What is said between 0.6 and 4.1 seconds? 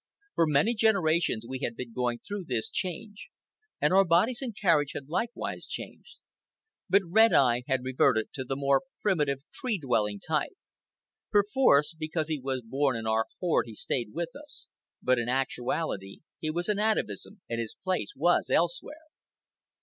generations we had been going through this change, and our